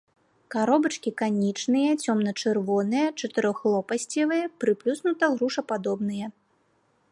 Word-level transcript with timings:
Каробачкі 0.53 1.11
канічныя, 1.21 1.91
цёмна-чырвоныя, 2.05 3.07
чатырохлопасцевыя, 3.23 4.45
прыплюснута-грушападобныя. 4.63 6.27